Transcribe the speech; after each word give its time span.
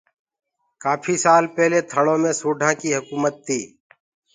ڪآڦي 0.83 1.15
سآل 1.23 1.43
پيلي 1.55 1.81
ٿݪو 1.89 2.15
مي 2.21 2.31
سوڍآ 2.39 2.69
ڪي 2.79 2.89
هڪومت 2.97 3.35
تي 3.45 3.59